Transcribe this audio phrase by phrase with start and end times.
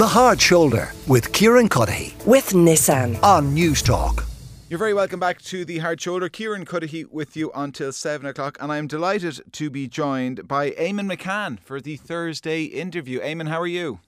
[0.00, 4.24] The Hard Shoulder with Kieran Cuddihy with Nissan on News Talk.
[4.70, 6.30] You're very welcome back to the Hard Shoulder.
[6.30, 11.14] Kieran Cuddihy with you until 7 o'clock, and I'm delighted to be joined by Eamonn
[11.14, 13.20] McCann for the Thursday interview.
[13.20, 14.00] Eamonn, how are you?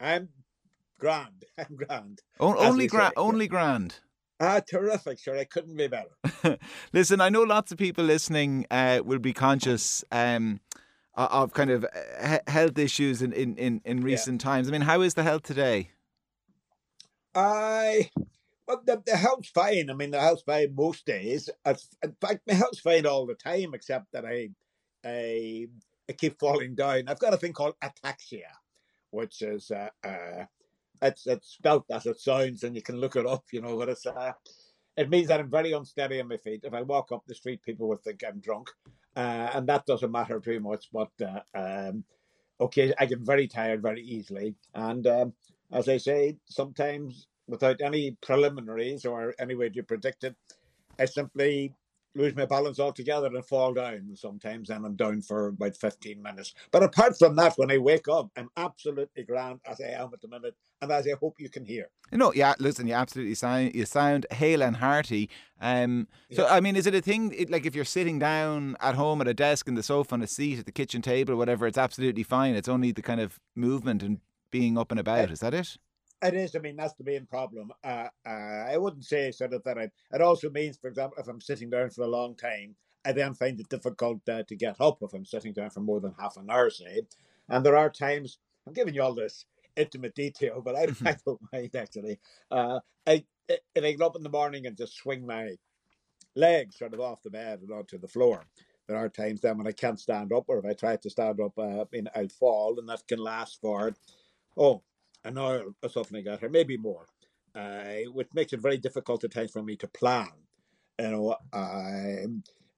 [0.00, 0.30] I'm
[0.98, 1.44] grand.
[1.56, 2.20] I'm grand.
[2.40, 3.14] O- only grand.
[3.16, 4.00] Only grand.
[4.40, 5.38] Ah, terrific, sure.
[5.38, 6.58] I couldn't be better.
[6.92, 10.58] Listen, I know lots of people listening uh, will be conscious um,
[11.26, 14.50] of kind of uh, health issues in, in, in, in recent yeah.
[14.50, 14.68] times.
[14.68, 15.90] I mean, how is the health today?
[17.34, 18.10] I
[18.68, 19.90] well, the, the health's fine.
[19.90, 21.48] I mean, the health's fine most days.
[21.64, 24.50] In fact, my health's fine all the time, except that I,
[25.04, 25.66] I,
[26.08, 27.04] I keep falling down.
[27.08, 28.50] I've got a thing called ataxia,
[29.10, 30.44] which is uh, uh,
[31.00, 33.44] it's it's spelt as it sounds, and you can look it up.
[33.52, 34.04] You know what it's.
[34.04, 34.32] Uh,
[34.98, 36.60] it means that I'm very unsteady on my feet.
[36.64, 38.68] If I walk up the street, people will think I'm drunk,
[39.18, 40.88] uh, and that doesn't matter too much.
[40.92, 42.04] But uh, um,
[42.60, 45.34] okay, I get very tired very easily, and um,
[45.72, 50.36] as I say, sometimes without any preliminaries or any way to predict it.
[50.98, 51.74] I simply
[52.14, 56.54] lose my balance altogether and fall down sometimes, and I'm down for about 15 minutes.
[56.70, 60.20] But apart from that, when I wake up, I'm absolutely grand as I am at
[60.20, 61.88] the minute, and as I hope you can hear.
[62.12, 65.28] No, yeah, listen, you absolutely sound you sound hale and hearty.
[65.60, 66.54] Um, so, yeah.
[66.54, 69.28] I mean, is it a thing it, like if you're sitting down at home at
[69.28, 72.22] a desk, in the sofa, on a seat, at the kitchen table, whatever, it's absolutely
[72.22, 72.54] fine.
[72.54, 75.30] It's only the kind of movement and being up and about.
[75.30, 75.76] Is that it?
[76.20, 76.56] It is.
[76.56, 77.70] I mean, that's the main problem.
[77.84, 78.30] Uh, uh,
[78.68, 79.78] I wouldn't say sort of that.
[79.78, 83.12] I, it also means, for example, if I'm sitting down for a long time, I
[83.12, 86.14] then find it difficult uh, to get up if I'm sitting down for more than
[86.18, 87.02] half an hour, say.
[87.48, 91.06] And there are times, I'm giving you all this intimate detail, but I, mm-hmm.
[91.08, 92.18] I don't mind actually.
[92.50, 95.52] Uh, I, if I get up in the morning and just swing my
[96.34, 98.44] legs sort of off the bed and onto the floor,
[98.88, 101.40] there are times then when I can't stand up, or if I try to stand
[101.40, 103.94] up, uh, I mean, I'll fall, and that can last for,
[104.56, 104.82] oh,
[105.24, 107.06] an hour or something like that, or maybe more,
[107.54, 110.30] uh, which makes it very difficult at times for me to plan.
[110.98, 112.26] You know, I,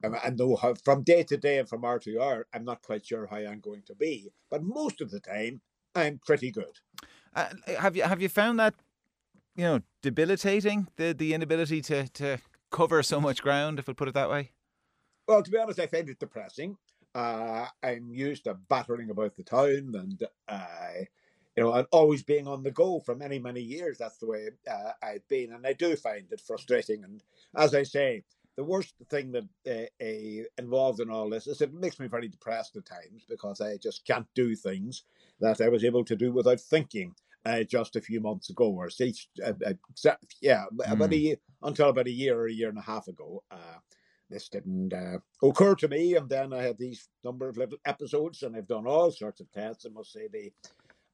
[0.03, 3.07] I know how, from day to day and from hour to hour, I'm not quite
[3.07, 5.61] sure how I'm going to be, but most of the time,
[5.95, 6.79] I'm pretty good.
[7.35, 7.49] Uh,
[7.79, 8.75] have you have you found that
[9.57, 12.39] you know debilitating the the inability to to
[12.71, 14.53] cover so much ground, if we put it that way?
[15.27, 16.77] Well, to be honest, I find it depressing.
[17.15, 21.07] Uh, I'm used to battering about the town, and I
[21.61, 23.99] you know, and always being on the go for many, many years.
[23.99, 27.05] That's the way uh, I've been, and I do find it frustrating.
[27.05, 27.23] And
[27.55, 28.25] as I say,
[28.57, 32.29] the worst thing that uh, uh, involved in all this is it makes me very
[32.29, 35.05] depressed at times because I just can't do things
[35.41, 38.89] that I was able to do without thinking uh, just a few months ago, or
[38.89, 39.13] say,
[39.45, 40.91] uh, uh, yeah, mm.
[40.91, 41.23] about a hmm.
[41.23, 43.43] year, until about a year or a year and a half ago.
[44.31, 44.95] this didn't
[45.43, 48.87] occur to me, and then I had these number of little episodes, and I've done
[48.87, 49.85] all sorts of tests.
[49.85, 50.51] I must say the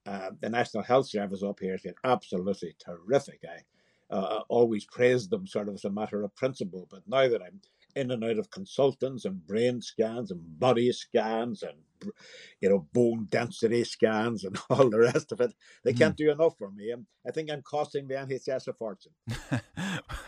[0.06, 3.41] uh, the National Health Service up here has been absolutely terrific.
[3.44, 7.43] I uh, always praised them sort of as a matter of principle, but now that
[7.43, 7.61] I'm
[7.97, 12.12] in and out of consultants and brain scans and body scans and
[12.61, 15.53] you know bone density scans and all the rest of it,
[15.83, 15.99] they mm.
[15.99, 16.91] can't do enough for me.
[16.91, 19.12] And I think I'm costing the NHS a fortune.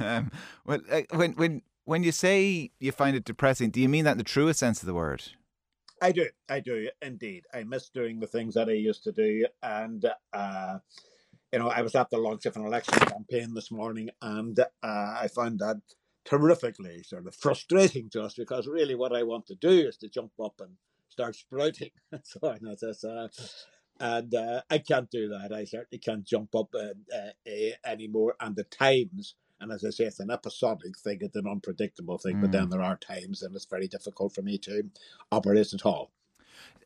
[0.01, 0.33] um,
[0.65, 4.13] well, uh, when when when you say you find it depressing, do you mean that
[4.13, 5.23] in the truest sense of the word?
[6.01, 6.29] I do.
[6.49, 7.45] I do indeed.
[7.53, 9.47] I miss doing the things that I used to do.
[9.63, 10.79] And, uh,
[11.53, 14.65] you know, I was at the launch of an election campaign this morning and uh,
[14.83, 15.81] I found that
[16.25, 20.33] terrifically sort of frustrating just because really what I want to do is to jump
[20.43, 20.73] up and
[21.09, 21.91] start sprouting.
[22.23, 23.29] so I know uh,
[24.01, 25.53] and uh, I can't do that.
[25.53, 27.51] I certainly can't jump up uh, uh,
[27.85, 28.35] anymore.
[28.41, 32.37] And the times and as I say, it's an episodic thing, it's an unpredictable thing.
[32.37, 32.41] Mm.
[32.43, 32.71] But then mm.
[32.71, 34.85] there are times and it's very difficult for me to
[35.33, 36.11] operate at all.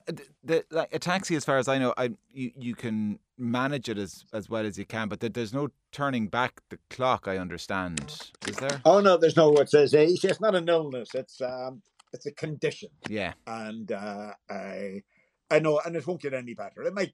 [0.07, 3.99] The, the, like ataxia, as far as I know, I you, you can manage it
[3.99, 7.29] as as well as you can, but there's no turning back the clock.
[7.29, 8.33] I understand.
[8.49, 8.81] Is there?
[8.85, 9.55] Oh no, there's no.
[9.55, 9.95] It's it's,
[10.25, 11.11] it's not an illness.
[11.15, 11.83] It's um,
[12.13, 12.89] it's a condition.
[13.09, 13.35] Yeah.
[13.47, 15.03] And uh, I
[15.51, 16.83] I know, and it won't get any better.
[16.83, 17.13] It might.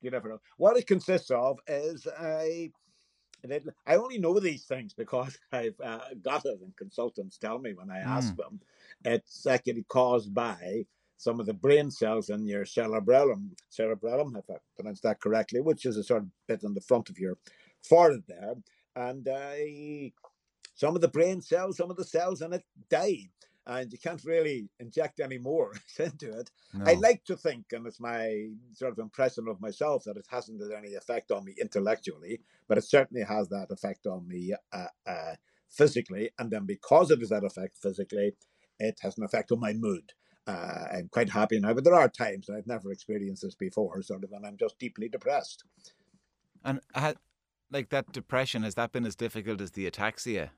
[0.00, 0.40] You never know.
[0.56, 2.72] What it consists of is a
[3.86, 7.90] I only know these things because I've uh, got it, and consultants tell me when
[7.90, 8.38] I ask mm.
[8.38, 8.60] them.
[9.04, 14.58] It's actually caused by some of the brain cells in your cerebellum, cerebellum, if I
[14.74, 17.36] pronounce that correctly, which is a sort of bit on the front of your
[17.82, 18.54] forehead there,
[18.96, 20.10] and uh,
[20.74, 23.28] some of the brain cells, some of the cells in it die
[23.66, 26.50] and you can't really inject any more into it.
[26.72, 26.84] No.
[26.86, 30.62] I like to think, and it's my sort of impression of myself, that it hasn't
[30.62, 34.86] had any effect on me intellectually, but it certainly has that effect on me uh,
[35.06, 35.34] uh,
[35.68, 36.30] physically.
[36.38, 38.32] And then because it has that effect physically,
[38.78, 40.12] it has an effect on my mood.
[40.46, 44.24] Uh, I'm quite happy now, but there are times I've never experienced this before, sort
[44.24, 45.64] of, and I'm just deeply depressed.
[46.64, 47.14] And ha,
[47.70, 50.50] like that depression, has that been as difficult as the ataxia?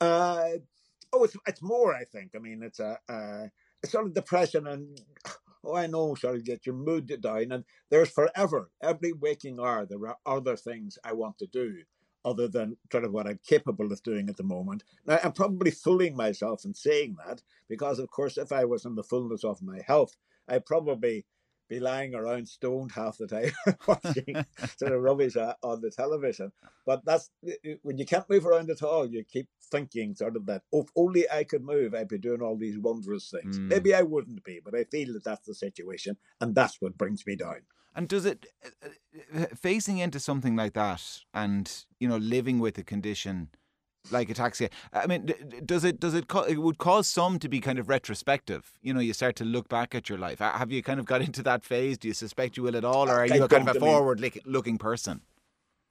[0.00, 0.58] Uh,
[1.12, 1.94] oh, it's it's more.
[1.94, 2.32] I think.
[2.34, 2.98] I mean, it's a
[3.82, 5.00] it's sort of depression and
[5.64, 7.52] oh, I know, sort of get your mood down.
[7.52, 11.82] And there's forever every waking hour there are other things I want to do
[12.24, 14.84] other than sort of what I'm capable of doing at the moment.
[15.06, 18.94] Now, I'm probably fooling myself in saying that because, of course, if I was in
[18.94, 20.16] the fullness of my health,
[20.46, 21.24] I'd probably
[21.70, 23.52] be lying around stoned half the time
[23.86, 24.44] watching
[24.76, 26.52] sort of rubbish on the television.
[26.84, 27.30] But that's
[27.82, 31.30] when you can't move around at all, you keep thinking sort of that, if only
[31.30, 33.58] I could move, I'd be doing all these wondrous things.
[33.58, 33.68] Mm.
[33.68, 37.24] Maybe I wouldn't be, but I feel that that's the situation, and that's what brings
[37.24, 37.62] me down.
[37.94, 38.88] And does it, uh,
[39.42, 43.48] uh, facing into something like that and, you know, living with a condition,
[44.10, 44.70] like a ataxia.
[44.92, 45.32] I mean,
[45.64, 48.72] does it does it it would cause some to be kind of retrospective?
[48.82, 50.38] You know, you start to look back at your life.
[50.38, 51.98] Have you kind of got into that phase?
[51.98, 54.78] Do you suspect you will at all, or are you kind of a forward looking
[54.78, 55.22] person?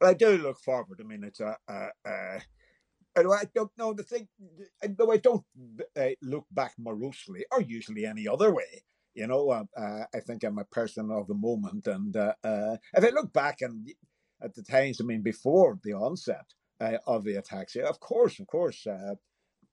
[0.02, 1.00] I do look forward.
[1.00, 1.58] I mean, it's a.
[1.68, 2.40] a, a
[3.18, 4.28] I don't know the thing.
[4.82, 5.44] Though I don't
[5.98, 8.84] uh, look back morosely, or usually any other way.
[9.14, 12.78] You know, uh, uh, I think I'm a person of the moment, and uh, uh,
[12.96, 13.90] if I look back and
[14.42, 16.46] at the times, I mean, before the onset,
[16.80, 17.84] uh, of the ataxia.
[17.84, 19.16] Of course, of course, uh,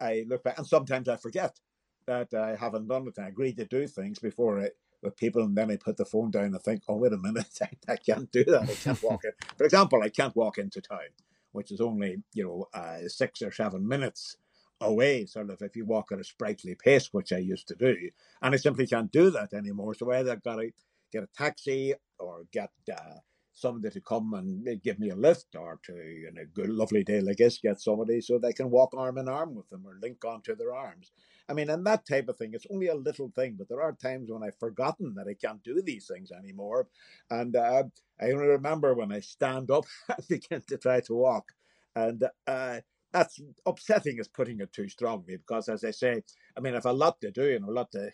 [0.01, 1.59] I look back, and sometimes I forget
[2.07, 3.21] that I haven't done it.
[3.21, 4.71] I agreed to do things before I,
[5.03, 7.59] with people, and then I put the phone down and think, oh, wait a minute,
[7.63, 8.69] I, I can't do that.
[8.69, 9.33] I can't walk in.
[9.57, 11.13] For example, I can't walk into town,
[11.53, 14.37] which is only, you know, uh, six or seven minutes
[14.81, 17.97] away, sort of, if you walk at a sprightly pace, which I used to do.
[18.43, 19.95] And I simply can't do that anymore.
[19.95, 20.71] So either I've got to
[21.13, 23.21] get a taxi or get uh,
[23.57, 27.21] somebody to come and give me a lift or to, in a good, lovely day
[27.21, 30.23] like this, get somebody so they can walk arm in arm with them or link
[30.25, 31.11] onto their arms.
[31.49, 33.93] I mean, and that type of thing, it's only a little thing, but there are
[33.93, 36.89] times when I've forgotten that I can't do these things anymore.
[37.31, 37.85] And uh,
[38.21, 41.53] I only remember when I stand up and begin to try to walk.
[41.95, 42.81] And uh,
[43.13, 46.23] that's upsetting is putting it too strongly because, as I say,
[46.57, 48.11] I mean, I've a lot to do and a lot to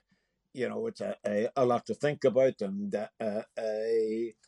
[0.54, 3.42] you know it's a, a, a lot to think about and uh, uh,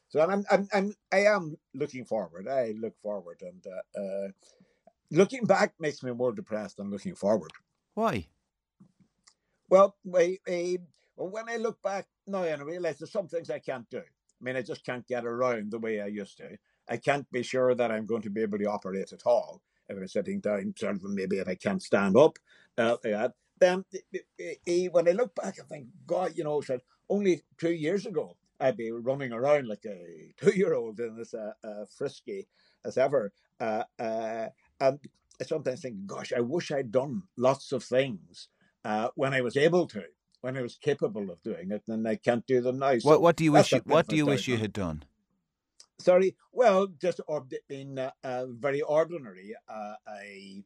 [0.08, 4.28] so I'm, I'm I'm I am looking forward I look forward and uh, uh,
[5.10, 7.52] looking back makes me more depressed than looking forward.
[7.94, 8.26] Why?
[9.68, 10.78] Well I, I,
[11.16, 13.98] when I look back now and I realize there's some things I can't do.
[14.00, 16.58] I mean I just can't get around the way I used to.
[16.88, 19.96] I can't be sure that I'm going to be able to operate at all if
[19.96, 22.38] I'm sitting down sort of maybe if I can't stand up
[22.76, 22.96] uh,
[23.58, 23.84] then
[24.90, 28.76] when I look back, I think, God, you know, said only two years ago, I'd
[28.76, 32.46] be running around like a two-year-old in as uh, uh, frisky
[32.84, 33.32] as ever.
[33.60, 34.48] Uh, uh,
[34.80, 34.98] and
[35.40, 38.48] I sometimes think, gosh, I wish I'd done lots of things
[38.84, 40.04] uh, when I was able to,
[40.40, 42.98] when I was capable of doing it, and I can't do them now.
[42.98, 43.72] So what, what do you wish?
[43.72, 45.04] You, what do you wish you had done?
[45.98, 47.20] Sorry, well, just
[47.68, 49.54] in uh, very ordinary.
[49.68, 50.62] I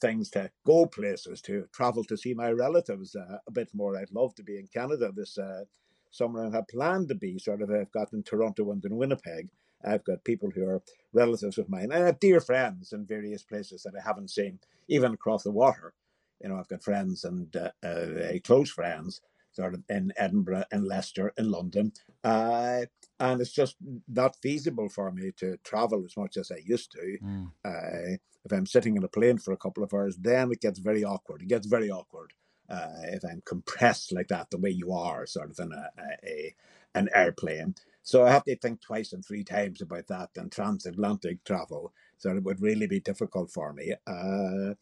[0.00, 3.96] things to go places, to travel to see my relatives uh, a bit more.
[3.96, 5.64] I'd love to be in Canada this uh,
[6.10, 7.38] summer and have planned to be.
[7.38, 9.48] Sort of, I've got in Toronto and in Winnipeg.
[9.84, 11.92] I've got people who are relatives of mine.
[11.92, 14.58] I have dear friends in various places that I haven't seen,
[14.88, 15.94] even across the water.
[16.42, 19.20] You know, I've got friends and uh, uh, close friends
[19.52, 21.92] sort of in Edinburgh, in Leicester, in London.
[22.22, 22.82] Uh,
[23.18, 23.76] and it's just
[24.08, 27.18] not feasible for me to travel as much as I used to.
[27.22, 27.50] Mm.
[27.64, 30.78] Uh, if I'm sitting in a plane for a couple of hours, then it gets
[30.78, 31.42] very awkward.
[31.42, 32.32] It gets very awkward
[32.70, 35.90] uh, if I'm compressed like that, the way you are, sort of in a,
[36.24, 36.54] a,
[36.94, 37.74] an airplane.
[38.02, 40.30] So I have to think twice and three times about that.
[40.36, 43.92] And transatlantic travel, so it would really be difficult for me.
[44.06, 44.74] Uh,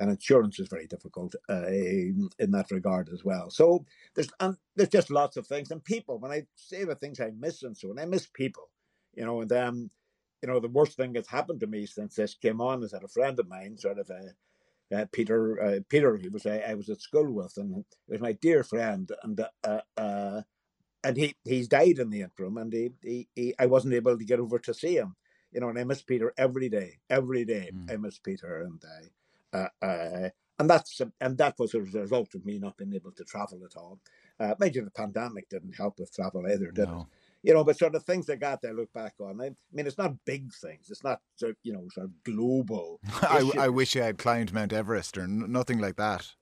[0.00, 3.50] and insurance is very difficult uh, in, that regard as well.
[3.50, 3.84] So
[4.14, 6.18] there's and there's just lots of things and people.
[6.18, 8.70] When I say the things I miss and so, and I miss people,
[9.14, 9.90] you know, and then
[10.42, 13.04] you know the worst thing that's happened to me since this came on is that
[13.04, 14.30] a friend of mine, sort of a
[14.94, 18.20] uh, Peter, uh, Peter, he was I, I was at school with, and he was
[18.20, 20.42] my dear friend, and uh, uh,
[21.02, 24.24] and he he's died in the interim, and he, he, he I wasn't able to
[24.24, 25.16] get over to see him,
[25.52, 27.70] you know, and I miss Peter every day, every day.
[27.74, 27.92] Mm.
[27.92, 29.08] I miss Peter, and I
[29.54, 33.24] uh, uh, and that's and that was a result of me not being able to
[33.24, 34.00] travel at all.
[34.38, 37.00] Uh, maybe the pandemic didn't help with travel either, did no.
[37.00, 37.48] it?
[37.48, 39.40] You know, but sort of things like that I look back on.
[39.40, 40.86] I, mean, it's not big things.
[40.90, 41.20] It's not
[41.62, 43.00] you know sort of global.
[43.22, 46.32] I, I, wish I had climbed Mount Everest or n- nothing like that.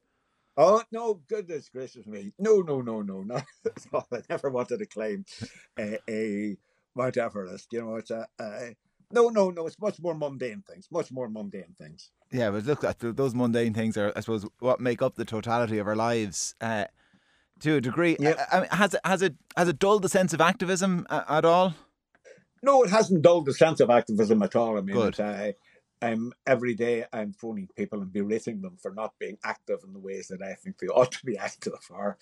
[0.57, 1.23] Oh no!
[1.29, 2.33] Goodness gracious me!
[2.39, 3.43] No, no, no, no, no!
[4.13, 5.25] I never wanted to climb
[5.79, 6.57] a, a
[6.95, 7.69] Mount Everest.
[7.73, 8.77] You know, it's a, a
[9.11, 9.67] no, no, no.
[9.67, 10.89] It's much more mundane things.
[10.91, 12.11] Much more mundane things.
[12.33, 15.87] Yeah, but look, those mundane things are, I suppose, what make up the totality of
[15.87, 16.55] our lives.
[16.61, 16.87] Uh,
[17.61, 18.45] to a degree, yeah.
[18.51, 21.45] I, I mean, has it has it has it dulled the sense of activism at
[21.45, 21.75] all?
[22.63, 24.79] No, it hasn't dulled the sense of activism at all.
[24.79, 25.21] I mean, Good.
[25.21, 25.55] I,
[26.03, 30.01] I'm every day I'm phoning people and berating them for not being active in the
[30.01, 32.19] ways that I think they ought to be active or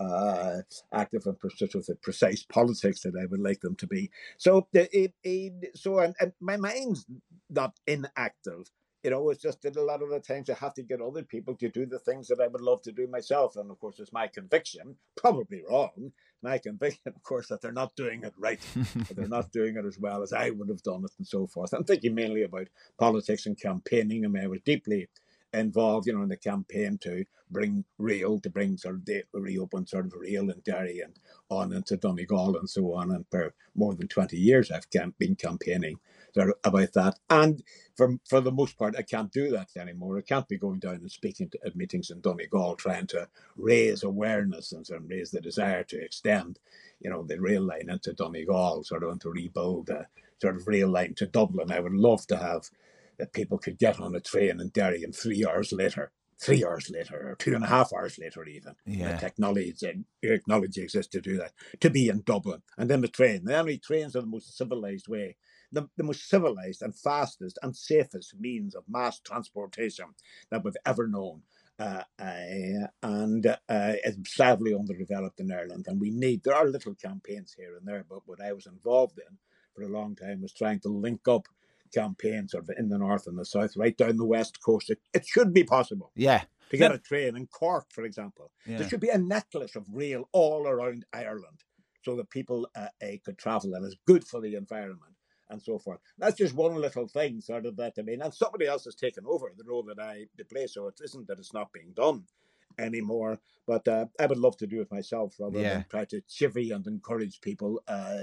[0.00, 0.58] uh,
[0.92, 4.10] active in pursuit of the precise politics that I would like them to be.
[4.38, 7.04] So, it, it, so and, and my mind's
[7.50, 8.70] not inactive.
[9.08, 11.22] You know, it's just that a lot of the times I have to get other
[11.22, 13.56] people to do the things that I would love to do myself.
[13.56, 16.12] And of course, it's my conviction, probably wrong,
[16.42, 19.86] my conviction, of course, that they're not doing it right, that they're not doing it
[19.86, 21.72] as well as I would have done it, and so forth.
[21.72, 24.26] I'm thinking mainly about politics and campaigning.
[24.26, 25.08] I mean, I was deeply
[25.54, 29.86] involved, you know, in the campaign to bring Real, to bring sort of the reopen
[29.86, 33.10] sort of Real and Derry and on into Donegal and so on.
[33.10, 35.98] And for more than 20 years, I've been campaigning
[36.64, 37.18] about that.
[37.28, 37.62] And
[37.96, 40.18] for, for the most part, I can't do that anymore.
[40.18, 44.02] I can't be going down and speaking to, at meetings in Donegal trying to raise
[44.02, 46.58] awareness and sort of raise the desire to extend,
[47.00, 50.06] you know, the rail line into Donegal, sort of, and to rebuild a
[50.40, 51.72] sort of rail line to Dublin.
[51.72, 52.70] I would love to have
[53.18, 56.88] that people could get on a train in Derry and three hours later, three hours
[56.88, 58.74] later, or two and a half hours later, even.
[58.86, 59.12] Yeah.
[59.12, 59.74] The technology,
[60.22, 62.62] technology exists to do that, to be in Dublin.
[62.76, 63.44] And then the train.
[63.44, 65.34] The only trains are the most civilized way,
[65.72, 70.06] the, the most civilized and fastest and safest means of mass transportation
[70.50, 71.42] that we've ever known.
[71.78, 75.86] Uh, uh, and uh, it's sadly underdeveloped in Ireland.
[75.86, 79.18] And we need, there are little campaigns here and there, but what I was involved
[79.18, 79.36] in
[79.74, 81.46] for a long time was trying to link up
[81.94, 84.90] campaigns sort of in the north and the south, right down the west coast.
[84.90, 86.10] It, it should be possible.
[86.16, 86.42] Yeah.
[86.70, 88.50] To get a train in Cork, for example.
[88.66, 88.78] Yeah.
[88.78, 91.62] There should be a necklace of rail all around Ireland
[92.04, 95.14] so that people uh, uh, could travel and it's good for the environment
[95.50, 96.00] and so forth.
[96.18, 99.24] That's just one little thing, sort of that I mean, and somebody else has taken
[99.26, 102.24] over the role that I play, so it isn't that it's not being done
[102.78, 103.38] anymore.
[103.66, 105.74] But uh, I would love to do it myself rather Yeah.
[105.74, 108.18] than try to chivvy and encourage people uh,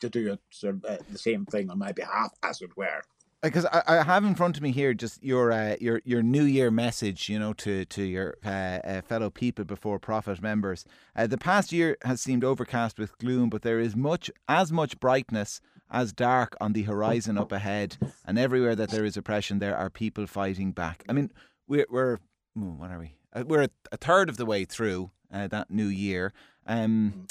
[0.00, 3.02] to do it sort of uh, the same thing on my behalf, as it were.
[3.42, 6.42] because I, I have in front of me here just your uh, your your New
[6.44, 10.84] Year message, you know, to to your uh, uh, fellow people before profit members.
[11.16, 14.98] Uh, the past year has seemed overcast with gloom, but there is much as much
[15.00, 19.76] brightness as dark on the horizon up ahead, and everywhere that there is oppression, there
[19.76, 21.04] are people fighting back.
[21.08, 21.30] I mean,
[21.66, 22.18] we're we're
[22.58, 23.14] oh, what are we?
[23.32, 26.32] Uh, we're a, third of the way through uh, that new year.
[26.66, 27.26] Um,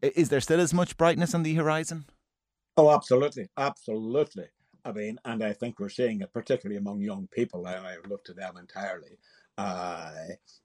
[0.00, 2.06] is there still as much brightness on the horizon?
[2.76, 4.46] Oh, absolutely, absolutely.
[4.84, 7.66] I mean, and I think we're seeing it particularly among young people.
[7.66, 9.18] And I look to them entirely.
[9.58, 10.10] Uh,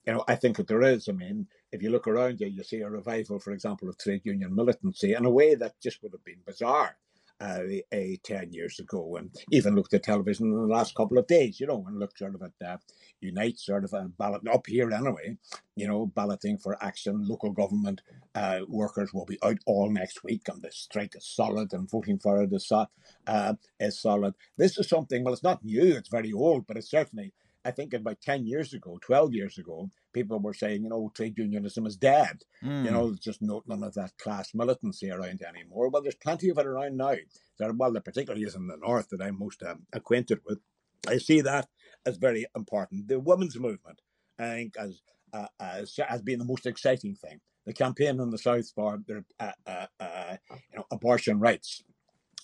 [0.06, 1.08] you know, I think that there is.
[1.08, 4.22] I mean, if you look around you, you see a revival, for example, of trade
[4.24, 6.98] union militancy in a way that just would have been bizarre
[7.40, 7.62] uh,
[7.94, 9.18] a, 10 years ago.
[9.18, 12.20] And even looked at television in the last couple of days, you know, and looked
[12.20, 12.78] sort of at uh,
[13.22, 15.38] Unite, sort of a ballot up here anyway,
[15.76, 17.28] you know, balloting for action.
[17.28, 18.02] Local government
[18.36, 22.20] uh, workers will be out all next week, and the strike is solid, and voting
[22.20, 22.86] for it is, so,
[23.26, 24.36] uh, is solid.
[24.58, 27.34] This is something, well, it's not new, it's very old, but it's certainly.
[27.68, 31.38] I think about 10 years ago, 12 years ago, people were saying, you know, trade
[31.38, 32.44] unionism is dead.
[32.64, 32.86] Mm.
[32.86, 35.90] You know, there's just no, none of that class militancy around anymore.
[35.90, 37.16] Well, there's plenty of it around now.
[37.60, 40.60] There, well, there particularly is in the north that I'm most um, acquainted with.
[41.06, 41.68] I see that
[42.06, 43.10] as very important.
[43.10, 44.02] The women's movement,
[44.40, 45.02] I think, as
[45.34, 47.42] uh, as has been the most exciting thing.
[47.66, 50.38] The campaign in the south for their uh, uh, uh,
[50.72, 51.84] you know abortion rights.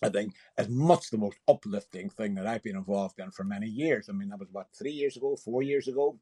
[0.05, 3.67] I think is much the most uplifting thing that I've been involved in for many
[3.67, 4.09] years.
[4.09, 6.17] I mean, that was what three years ago, four years ago.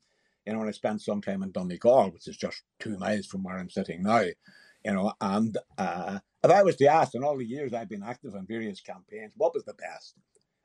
[0.45, 3.43] You know, and I spent some time in Donegal, which is just two miles from
[3.43, 4.23] where I'm sitting now.
[4.83, 8.03] You know, and uh, if I was to ask, in all the years I've been
[8.03, 10.15] active in various campaigns, what was the best?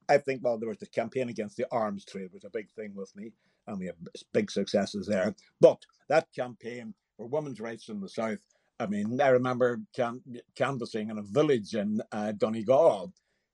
[0.08, 2.94] I think, well, there was the campaign against the arms trade, was a big thing
[2.94, 3.32] with me,
[3.66, 3.96] and we have
[4.32, 5.35] big successes there.
[5.61, 8.40] But that campaign for women's rights in the South,
[8.78, 10.23] I mean, I remember can-
[10.54, 13.12] canvassing in a village in uh, Donegal.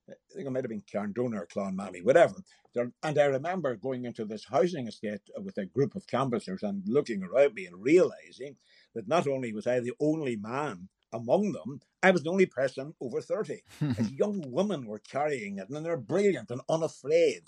[0.09, 2.35] I think it might have been Carndonagh or Clonmany, whatever.
[2.75, 7.23] And I remember going into this housing estate with a group of canvassers and looking
[7.23, 8.57] around me and realizing
[8.95, 12.95] that not only was I the only man among them, I was the only person
[13.01, 13.63] over 30.
[13.99, 17.43] As young women were carrying it, and they're brilliant and unafraid.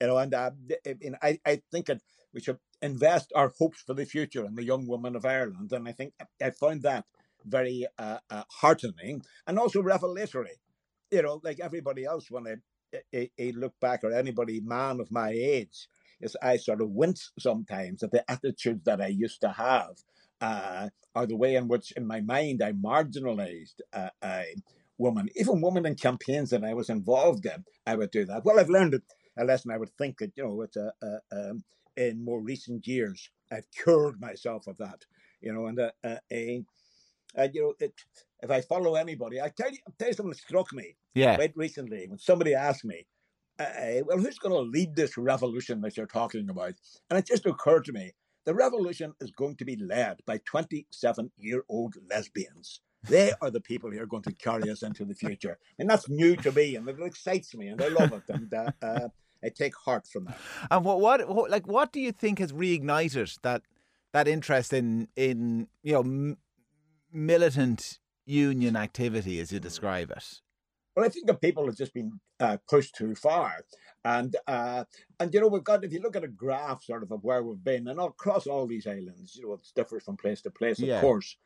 [0.00, 0.50] You know, and uh,
[0.86, 2.00] I, I, I think that
[2.32, 5.72] we should invest our hopes for the future in the young women of Ireland.
[5.72, 6.12] And I think
[6.42, 7.04] I found that
[7.44, 10.60] very uh, uh, heartening and also revelatory.
[11.10, 15.10] You know, like everybody else, when I, I, I look back, or anybody, man of
[15.10, 15.88] my age,
[16.20, 19.96] is I sort of wince sometimes at the attitudes that I used to have,
[20.40, 24.54] uh, or the way in which, in my mind, I marginalized uh, a
[24.98, 27.64] woman, even women in campaigns that I was involved in.
[27.86, 28.44] I would do that.
[28.44, 29.00] Well, I've learned
[29.36, 29.70] a lesson.
[29.70, 31.64] I would think that you know, it's a, a, um,
[31.96, 35.04] in more recent years, I've cured myself of that.
[35.40, 36.64] You know, and uh, uh, a
[37.34, 37.94] And you know, it,
[38.42, 41.36] if I follow anybody, I tell you, I tell you something that struck me Yeah.
[41.36, 43.06] quite recently when somebody asked me,
[43.58, 46.74] uh, "Well, who's going to lead this revolution that you're talking about?"
[47.10, 48.12] And it just occurred to me,
[48.44, 52.80] the revolution is going to be led by 27-year-old lesbians.
[53.06, 56.08] They are the people who are going to carry us into the future, and that's
[56.08, 59.08] new to me, and it excites me, and I love it, and uh, uh,
[59.44, 60.38] I take heart from that.
[60.70, 63.62] And what, what, what, like, what do you think has reignited that
[64.12, 66.38] that interest in in you know m-
[67.12, 70.40] militant union activity, as you describe it?
[70.96, 73.64] Well, I think that people have just been uh, pushed too far,
[74.04, 74.84] and uh,
[75.18, 77.42] and you know we've got if you look at a graph sort of of where
[77.42, 80.78] we've been, and across all these islands, you know it differs from place to place,
[80.80, 81.00] of Yeah.
[81.00, 81.36] course.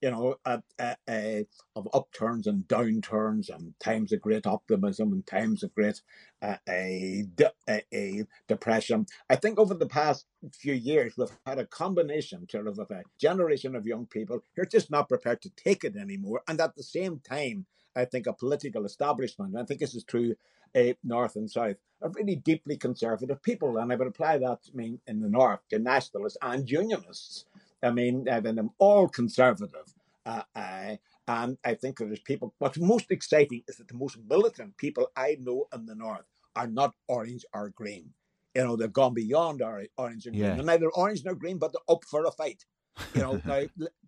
[0.00, 1.42] You know, uh, uh, uh,
[1.74, 6.02] of upturns and downturns, and times of great optimism and times of great
[6.40, 9.06] uh, a, de- a, a depression.
[9.28, 13.02] I think over the past few years we've had a combination sort of of a
[13.20, 16.76] generation of young people who are just not prepared to take it anymore, and at
[16.76, 20.36] the same time I think a political establishment, I think this is true
[20.76, 23.78] uh, north and south, are really deeply conservative people.
[23.78, 27.44] And I would apply that, I mean, in the north to nationalists and unionists.
[27.82, 29.94] I mean, uh, them all conservative.
[30.26, 34.18] Uh, uh, and I think that there's people, what's most exciting is that the most
[34.28, 38.10] militant people I know in the north are not orange or green.
[38.54, 40.34] You know, they've gone beyond orange and green.
[40.34, 40.54] Yeah.
[40.54, 42.64] They're neither orange nor green, but they're up for a fight.
[43.14, 43.62] You know, now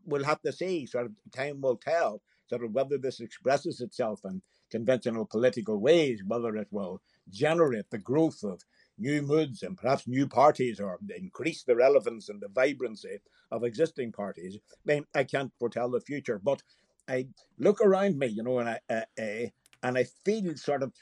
[0.05, 4.21] we'll have to see, sort of, time will tell sort of whether this expresses itself
[4.25, 8.61] in conventional political ways, whether it will generate the growth of
[9.01, 13.19] new moods and perhaps new parties or increase the relevance and the vibrancy
[13.51, 14.59] of existing parties.
[14.73, 16.63] I mean, I can't foretell the future, but
[17.09, 17.27] I
[17.59, 19.47] look around me, you know, and I uh, uh,
[19.83, 20.93] and I feel sort of.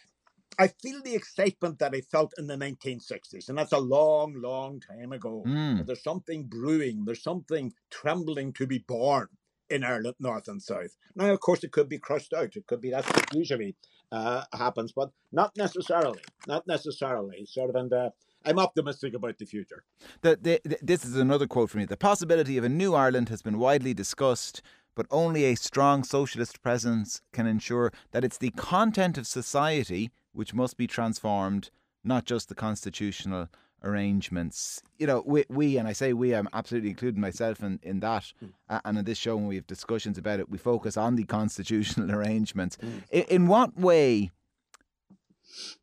[0.60, 4.80] I feel the excitement that I felt in the 1960s, and that's a long, long
[4.80, 5.44] time ago.
[5.46, 5.86] Mm.
[5.86, 9.28] There's something brewing, there's something trembling to be born
[9.70, 10.96] in Ireland, North and South.
[11.14, 12.56] Now, of course, it could be crushed out.
[12.56, 13.76] It could be that's what usually
[14.12, 16.20] uh, happens, but not necessarily.
[16.46, 17.44] Not necessarily.
[17.46, 18.10] Sort of, and uh,
[18.44, 19.82] I'm optimistic about the future.
[20.22, 21.86] The, the, the- this is another quote from you.
[21.86, 24.62] The possibility of a new Ireland has been widely discussed,
[24.94, 30.54] but only a strong socialist presence can ensure that it's the content of society which
[30.54, 31.70] must be transformed,
[32.04, 33.48] not just the constitutional
[33.82, 34.82] arrangements.
[34.98, 38.32] You know, we, we and I say we, I'm absolutely including myself in, in that.
[38.68, 41.24] Uh, and in this show, when we have discussions about it, we focus on the
[41.38, 42.78] constitutional arrangements.
[43.10, 44.30] In, in what way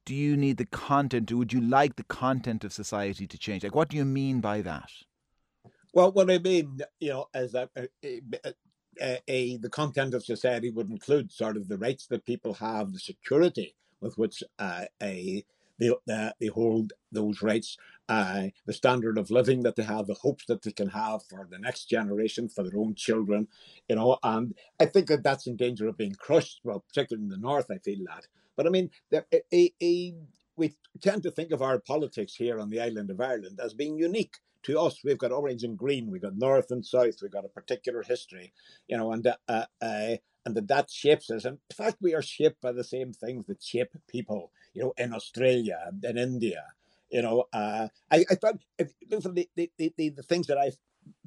[0.06, 1.32] do you need the content?
[1.32, 3.64] Would you like the content of society to change?
[3.64, 4.90] Like, what do you mean by that?
[5.94, 8.52] Well, what I mean, you know, is that uh, uh,
[9.02, 12.92] uh, a, the content of society would include sort of the rights that people have,
[12.92, 15.44] the security with which uh, a
[15.80, 20.14] they, uh, they hold those rights, uh, the standard of living that they have, the
[20.14, 23.48] hopes that they can have for the next generation, for their own children,
[23.90, 24.18] you know.
[24.24, 26.62] And I think that that's in danger of being crushed.
[26.64, 28.28] Well, particularly in the north, I feel that.
[28.56, 30.14] But I mean, a, a,
[30.56, 33.98] we tend to think of our politics here on the island of Ireland as being
[33.98, 35.04] unique to us.
[35.04, 38.54] We've got orange and green, we've got north and south, we've got a particular history,
[38.88, 41.46] you know, and uh, uh, and that that shapes us.
[41.46, 44.94] And in fact, we are shaped by the same things that shape people, you know,
[44.98, 46.66] in Australia and in India.
[47.10, 50.72] You know, uh, I, I thought if, the, the, the, the things that I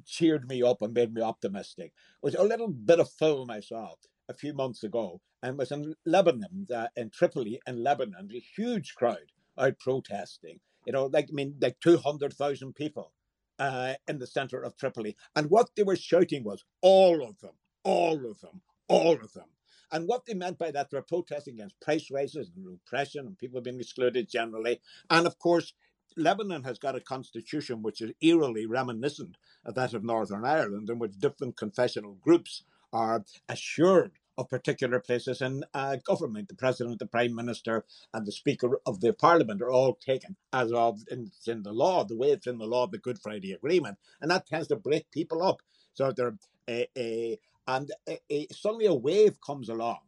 [0.05, 3.93] cheered me up and made me optimistic was a little bit of film I saw
[4.27, 8.95] a few months ago and was in Lebanon, uh, in Tripoli in Lebanon, a huge
[8.95, 10.59] crowd out protesting.
[10.85, 13.11] You know, like I mean, like two hundred thousand people
[13.57, 17.53] uh, in the center of Tripoli, and what they were shouting was all of them,
[17.83, 19.49] all of them, all of them.
[19.91, 23.37] And what they meant by that, they were protesting against price raises and repression and
[23.37, 24.81] people being excluded generally.
[25.09, 25.73] And of course,
[26.17, 30.99] Lebanon has got a constitution which is eerily reminiscent of that of Northern Ireland, in
[30.99, 36.47] which different confessional groups are assured of particular places in uh, government.
[36.47, 40.71] The president, the prime minister, and the speaker of the parliament are all taken as
[40.71, 43.51] of in, in the law, the way it's in the law, of the Good Friday
[43.51, 45.61] Agreement, and that tends to break people up.
[45.93, 46.37] So they're
[46.69, 47.39] a, a
[47.75, 49.99] and a, a, suddenly a wave comes along.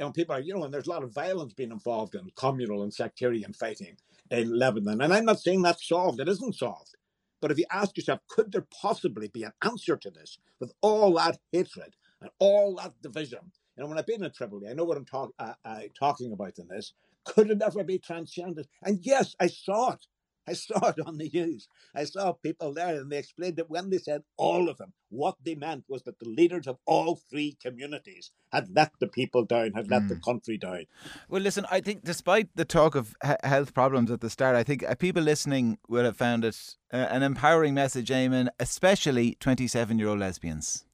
[0.00, 2.82] Know, people are, you know, and there's a lot of violence being involved in communal
[2.82, 3.96] and sectarian fighting
[4.30, 5.00] in Lebanon.
[5.00, 6.96] And I'm not saying that's solved, it isn't solved.
[7.40, 11.14] But if you ask yourself, could there possibly be an answer to this with all
[11.14, 13.52] that hatred and all that division?
[13.76, 16.32] You know, when I've been in Tripoli, I know what I'm talk, uh, uh, talking
[16.32, 16.92] about in this.
[17.24, 18.66] Could it ever be transcended?
[18.82, 20.06] And yes, I saw it.
[20.46, 21.68] I saw it on the news.
[21.94, 25.36] I saw people there, and they explained that when they said all of them, what
[25.44, 29.72] they meant was that the leaders of all three communities had let the people down,
[29.72, 30.84] had let the country down.
[31.28, 34.64] Well, listen, I think despite the talk of he- health problems at the start, I
[34.64, 39.98] think uh, people listening will have found it uh, an empowering message, Eamonn, especially 27
[39.98, 40.84] year old lesbians.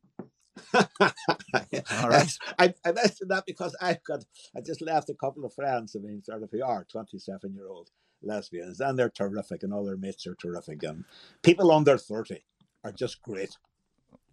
[0.74, 2.32] All right.
[2.58, 4.24] I, I mentioned that because I've got,
[4.56, 7.68] I just left a couple of friends, I mean, sort of who are 27 year
[7.68, 7.90] old
[8.22, 10.82] lesbians, and they're terrific, and all their mates are terrific.
[10.82, 11.04] And
[11.42, 12.42] people under 30
[12.84, 13.56] are just great.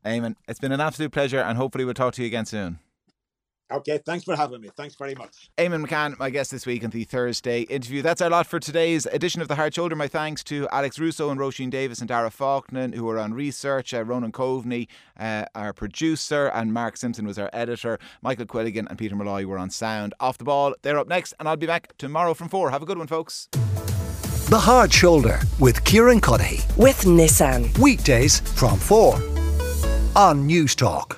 [0.06, 2.80] Eamonn, it's been an absolute pleasure, and hopefully we'll talk to you again soon.
[3.70, 4.70] Okay, thanks for having me.
[4.78, 5.50] Thanks very much.
[5.58, 8.02] Eamonn McCann, my guest this week in the Thursday interview.
[8.02, 9.96] That's our lot for today's edition of The Hard Shoulder.
[9.96, 13.94] My thanks to Alex Russo and Roisin Davis and Dara Faulkner, who are on research,
[13.94, 14.88] uh, Ronan Coveney,
[15.20, 18.00] uh, our producer, and Mark Simpson was our editor.
[18.22, 20.14] Michael Quilligan and Peter Malloy were on sound.
[20.22, 22.72] Off the ball, they're up next, and I'll be back tomorrow from four.
[22.72, 23.50] Have a good one, folks.
[24.50, 26.64] The Hard Shoulder with Kieran Cuddihy.
[26.78, 27.78] With Nissan.
[27.80, 29.16] Weekdays from 4
[30.16, 31.18] on Newstalk.